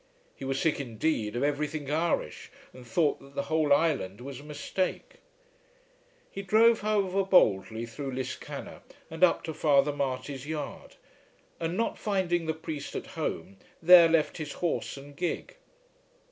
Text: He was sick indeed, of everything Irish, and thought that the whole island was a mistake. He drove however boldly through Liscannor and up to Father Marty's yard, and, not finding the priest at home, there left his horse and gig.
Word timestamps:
He 0.35 0.45
was 0.45 0.59
sick 0.59 0.79
indeed, 0.79 1.35
of 1.35 1.43
everything 1.43 1.91
Irish, 1.91 2.49
and 2.73 2.87
thought 2.87 3.19
that 3.19 3.35
the 3.35 3.43
whole 3.43 3.71
island 3.71 4.19
was 4.19 4.39
a 4.39 4.43
mistake. 4.43 5.17
He 6.31 6.41
drove 6.41 6.81
however 6.81 7.23
boldly 7.23 7.85
through 7.85 8.13
Liscannor 8.13 8.81
and 9.11 9.23
up 9.23 9.43
to 9.43 9.53
Father 9.53 9.93
Marty's 9.93 10.47
yard, 10.47 10.95
and, 11.59 11.77
not 11.77 11.99
finding 11.99 12.47
the 12.47 12.55
priest 12.55 12.95
at 12.95 13.05
home, 13.13 13.57
there 13.79 14.09
left 14.09 14.37
his 14.37 14.53
horse 14.53 14.97
and 14.97 15.15
gig. 15.15 15.57